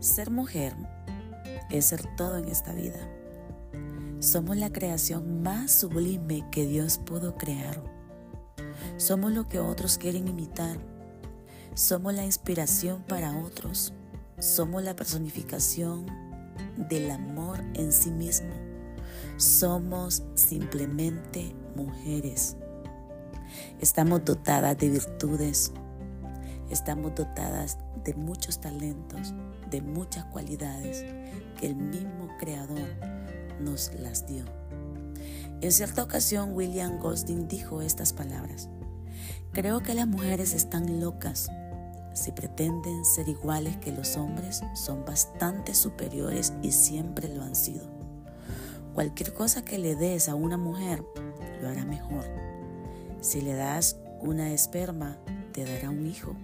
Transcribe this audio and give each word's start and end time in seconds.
Ser 0.00 0.30
mujer 0.30 0.74
es 1.68 1.84
ser 1.84 2.02
todo 2.16 2.38
en 2.38 2.48
esta 2.48 2.72
vida. 2.72 2.98
Somos 4.18 4.56
la 4.56 4.72
creación 4.72 5.42
más 5.42 5.72
sublime 5.72 6.48
que 6.50 6.66
Dios 6.66 6.96
pudo 6.96 7.36
crear. 7.36 7.82
Somos 8.96 9.32
lo 9.32 9.46
que 9.46 9.58
otros 9.58 9.98
quieren 9.98 10.26
imitar. 10.26 10.78
Somos 11.74 12.14
la 12.14 12.24
inspiración 12.24 13.02
para 13.02 13.36
otros. 13.40 13.92
Somos 14.38 14.82
la 14.82 14.96
personificación 14.96 16.06
del 16.88 17.10
amor 17.10 17.60
en 17.74 17.92
sí 17.92 18.10
mismo. 18.10 18.54
Somos 19.36 20.22
simplemente 20.34 21.54
mujeres. 21.76 22.56
Estamos 23.80 24.24
dotadas 24.24 24.78
de 24.78 24.88
virtudes. 24.88 25.72
Estamos 26.70 27.14
dotadas 27.16 27.78
de 28.04 28.14
muchos 28.14 28.60
talentos, 28.60 29.34
de 29.70 29.82
muchas 29.82 30.24
cualidades 30.26 31.04
que 31.58 31.66
el 31.66 31.74
mismo 31.74 32.28
Creador 32.38 32.88
nos 33.60 33.92
las 33.94 34.26
dio. 34.26 34.44
En 35.60 35.72
cierta 35.72 36.02
ocasión, 36.02 36.54
William 36.54 36.98
Golding 36.98 37.48
dijo 37.48 37.82
estas 37.82 38.12
palabras. 38.12 38.68
Creo 39.52 39.80
que 39.80 39.94
las 39.94 40.06
mujeres 40.06 40.54
están 40.54 41.00
locas. 41.00 41.50
Si 42.14 42.32
pretenden 42.32 43.04
ser 43.04 43.28
iguales 43.28 43.76
que 43.78 43.92
los 43.92 44.16
hombres, 44.16 44.62
son 44.74 45.04
bastante 45.04 45.74
superiores 45.74 46.52
y 46.62 46.72
siempre 46.72 47.28
lo 47.34 47.42
han 47.42 47.56
sido. 47.56 47.84
Cualquier 48.94 49.34
cosa 49.34 49.64
que 49.64 49.78
le 49.78 49.96
des 49.96 50.28
a 50.28 50.34
una 50.34 50.56
mujer, 50.56 51.04
lo 51.60 51.68
hará 51.68 51.84
mejor. 51.84 52.24
Si 53.20 53.40
le 53.40 53.54
das 53.54 53.96
una 54.20 54.52
esperma, 54.52 55.18
te 55.52 55.64
dará 55.64 55.90
un 55.90 56.06
hijo. 56.06 56.36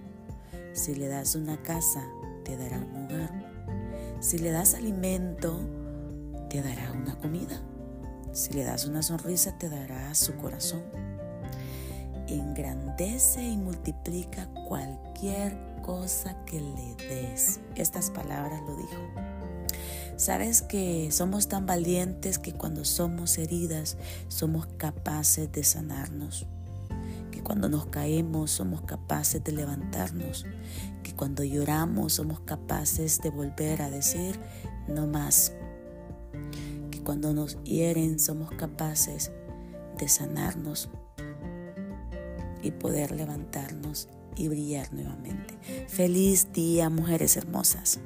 Si 0.77 0.93
le 0.93 1.07
das 1.07 1.33
una 1.33 1.57
casa, 1.63 2.07
te 2.45 2.55
dará 2.55 2.77
un 2.77 3.05
hogar. 3.05 3.31
Si 4.19 4.37
le 4.37 4.51
das 4.51 4.75
alimento, 4.75 5.59
te 6.51 6.61
dará 6.61 6.91
una 6.91 7.17
comida. 7.17 7.59
Si 8.31 8.53
le 8.53 8.63
das 8.63 8.85
una 8.85 9.01
sonrisa, 9.01 9.57
te 9.57 9.69
dará 9.69 10.13
su 10.13 10.35
corazón. 10.35 10.83
Engrandece 12.27 13.41
y 13.41 13.57
multiplica 13.57 14.53
cualquier 14.67 15.57
cosa 15.81 16.45
que 16.45 16.61
le 16.61 16.95
des. 17.09 17.59
Estas 17.75 18.11
palabras 18.11 18.61
lo 18.61 18.75
dijo. 18.77 19.01
Sabes 20.15 20.61
que 20.61 21.09
somos 21.11 21.47
tan 21.47 21.65
valientes 21.65 22.37
que 22.37 22.53
cuando 22.53 22.85
somos 22.85 23.39
heridas 23.39 23.97
somos 24.27 24.67
capaces 24.77 25.51
de 25.51 25.63
sanarnos 25.63 26.45
cuando 27.47 27.69
nos 27.69 27.85
caemos 27.85 28.51
somos 28.51 28.81
capaces 28.81 29.41
de 29.41 29.53
levantarnos, 29.53 30.45
que 31.01 31.15
cuando 31.15 31.45
lloramos 31.45 32.11
somos 32.11 32.41
capaces 32.41 33.21
de 33.21 33.29
volver 33.29 33.81
a 33.81 33.89
decir 33.89 34.37
no 34.89 35.07
más, 35.07 35.53
que 36.91 37.01
cuando 37.05 37.33
nos 37.33 37.63
hieren 37.63 38.19
somos 38.19 38.51
capaces 38.51 39.31
de 39.97 40.09
sanarnos 40.09 40.89
y 42.61 42.71
poder 42.71 43.11
levantarnos 43.11 44.09
y 44.35 44.49
brillar 44.49 44.93
nuevamente. 44.93 45.57
Feliz 45.87 46.51
día, 46.51 46.89
mujeres 46.89 47.37
hermosas. 47.37 48.01